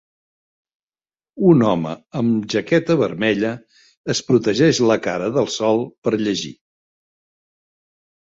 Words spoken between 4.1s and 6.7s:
es protegeix la cara del sol per llegir.